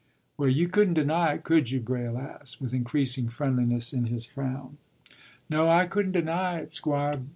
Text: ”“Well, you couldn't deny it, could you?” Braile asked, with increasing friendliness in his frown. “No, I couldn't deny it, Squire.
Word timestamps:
”“Well, 0.37 0.49
you 0.49 0.67
couldn't 0.67 0.95
deny 0.95 1.33
it, 1.33 1.43
could 1.43 1.69
you?” 1.69 1.79
Braile 1.79 2.17
asked, 2.17 2.59
with 2.59 2.73
increasing 2.73 3.29
friendliness 3.29 3.93
in 3.93 4.07
his 4.07 4.25
frown. 4.25 4.79
“No, 5.47 5.69
I 5.69 5.85
couldn't 5.85 6.13
deny 6.13 6.57
it, 6.57 6.73
Squire. 6.73 7.19